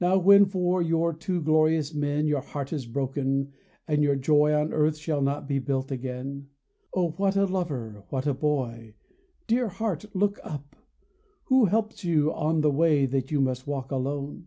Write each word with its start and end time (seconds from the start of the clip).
Now 0.00 0.16
when 0.16 0.46
for 0.46 0.80
your 0.80 1.12
two 1.12 1.42
glorious 1.42 1.92
men 1.92 2.26
Your 2.26 2.40
heart 2.40 2.72
is 2.72 2.86
broken, 2.86 3.52
and 3.86 4.02
your 4.02 4.16
joy 4.16 4.54
On 4.54 4.72
earth 4.72 4.96
shall 4.96 5.20
not 5.20 5.46
be 5.46 5.58
built 5.58 5.90
again, 5.90 6.48
Oh, 6.94 7.10
what 7.18 7.36
a 7.36 7.42
'over, 7.42 8.02
what 8.08 8.26
a 8.26 8.32
boy! 8.32 8.94
Dear 9.46 9.68
heart, 9.68 10.06
look 10.16 10.40
up! 10.42 10.74
Who 11.48 11.66
helps 11.66 12.02
you 12.02 12.32
on 12.32 12.62
The 12.62 12.70
way 12.70 13.04
that 13.04 13.30
you 13.30 13.42
must 13.42 13.66
walk 13.66 13.90
alone 13.90 14.46